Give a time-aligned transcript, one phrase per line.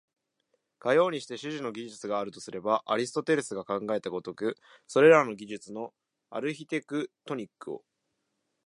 [0.79, 5.93] かようにして種々の技術があるとすれば、アリストテレスが考えた如く、それらの技術の
[6.31, 7.83] アルヒテクトニックを、